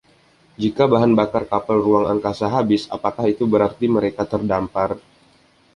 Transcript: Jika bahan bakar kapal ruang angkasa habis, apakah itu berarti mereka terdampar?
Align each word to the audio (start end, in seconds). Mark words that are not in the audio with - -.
Jika 0.63 0.83
bahan 0.93 1.11
bakar 1.19 1.43
kapal 1.51 1.77
ruang 1.85 2.05
angkasa 2.13 2.47
habis, 2.57 2.81
apakah 2.95 3.25
itu 3.33 3.43
berarti 3.53 3.85
mereka 3.95 4.23
terdampar? 4.31 4.89